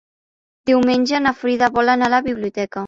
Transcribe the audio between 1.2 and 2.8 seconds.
na Frida vol anar a la biblioteca.